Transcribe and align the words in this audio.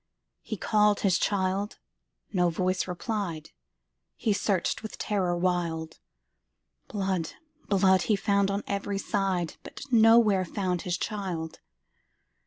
He 0.41 0.57
called 0.57 1.01
his 1.01 1.19
child,—no 1.19 2.49
voice 2.49 2.87
replied,—He 2.87 4.33
searched 4.33 4.81
with 4.81 4.97
terror 4.97 5.37
wild; 5.37 5.99
Blood, 6.87 7.33
blood, 7.69 8.01
he 8.09 8.15
found 8.15 8.49
on 8.49 8.63
every 8.65 8.97
side, 8.97 9.57
But 9.61 9.81
nowhere 9.91 10.43
found 10.43 10.81
his 10.81 10.97
child. 10.97 11.59